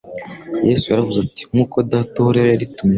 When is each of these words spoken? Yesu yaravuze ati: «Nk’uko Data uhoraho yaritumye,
Yesu 0.67 0.85
yaravuze 0.91 1.19
ati: 1.25 1.41
«Nk’uko 1.51 1.75
Data 1.91 2.15
uhoraho 2.21 2.47
yaritumye, 2.51 2.89